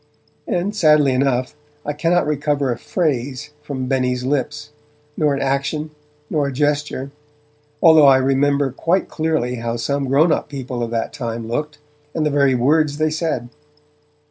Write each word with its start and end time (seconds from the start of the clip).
And, 0.47 0.75
sadly 0.75 1.13
enough, 1.13 1.55
I 1.85 1.93
cannot 1.93 2.25
recover 2.25 2.71
a 2.71 2.77
phrase 2.79 3.51
from 3.61 3.85
Benny's 3.85 4.23
lips, 4.23 4.71
nor 5.15 5.35
an 5.35 5.43
action, 5.43 5.91
nor 6.27 6.47
a 6.47 6.51
gesture, 6.51 7.11
although 7.83 8.07
I 8.07 8.17
remember 8.17 8.71
quite 8.71 9.09
clearly 9.09 9.57
how 9.57 9.75
some 9.75 10.07
grown 10.07 10.31
up 10.31 10.49
people 10.49 10.81
of 10.81 10.89
that 10.89 11.13
time 11.13 11.47
looked, 11.47 11.77
and 12.15 12.25
the 12.25 12.31
very 12.31 12.55
words 12.55 12.97
they 12.97 13.11
said. 13.11 13.49